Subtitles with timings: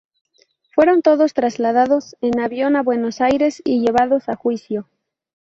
[0.73, 4.89] Fueron todos trasladados en avión a Buenos Aires y llevados a juicio.